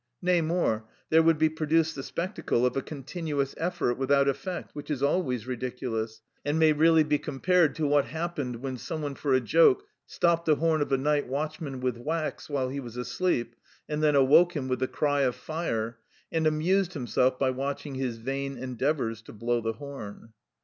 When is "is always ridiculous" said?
4.89-6.21